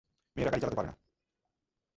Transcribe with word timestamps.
মেয়েরা 0.35 0.51
গাড়ি 0.51 0.61
চালাতে 0.61 0.77
পারে 0.77 0.87
না। 0.87 0.95